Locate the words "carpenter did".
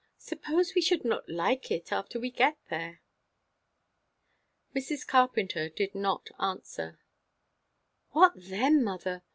5.05-5.93